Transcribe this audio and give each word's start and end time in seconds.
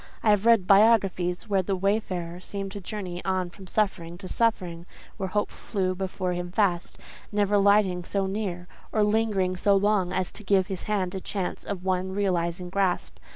I 0.23 0.31
have 0.31 0.47
read 0.47 0.65
biographies 0.65 1.47
where 1.47 1.61
the 1.61 1.75
wayfarer 1.75 2.39
seemed 2.39 2.71
to 2.71 2.81
journey 2.81 3.23
on 3.23 3.51
from 3.51 3.67
suffering 3.67 4.17
to 4.17 4.27
suffering; 4.27 4.87
where 5.17 5.29
Hope 5.29 5.51
flew 5.51 5.93
before 5.93 6.33
him 6.33 6.51
fast, 6.51 6.97
never 7.31 7.53
alighting 7.53 8.03
so 8.03 8.25
near, 8.25 8.67
or 8.91 9.03
lingering 9.03 9.55
so 9.55 9.75
long, 9.75 10.11
as 10.11 10.31
to 10.31 10.43
give 10.43 10.65
his 10.65 10.85
hand 10.89 11.13
a 11.13 11.21
chance 11.21 11.63
of 11.63 11.83
one 11.85 12.13
realizing 12.13 12.71
grasp. 12.71 13.19